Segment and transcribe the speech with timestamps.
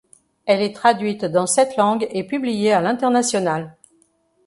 [0.47, 3.77] Elle est traduite dans sept langues et publiée à l'international.